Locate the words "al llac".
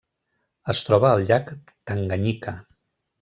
1.17-1.51